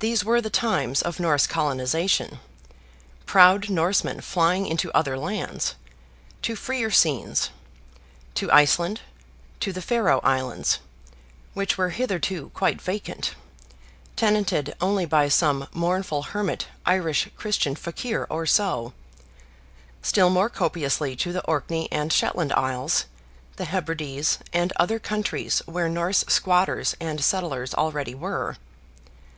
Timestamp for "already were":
27.72-28.56